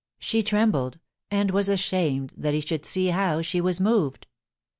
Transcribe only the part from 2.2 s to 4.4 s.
that he should see how she was moved.